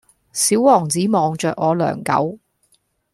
[0.33, 2.39] 小王子望著我良久